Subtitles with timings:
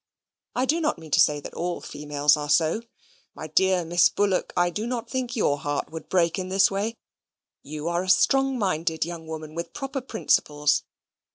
[0.55, 2.81] I do not mean to say that all females are so.
[3.35, 6.95] My dear Miss Bullock, I do not think your heart would break in this way.
[7.61, 10.81] You are a strong minded young woman with proper principles.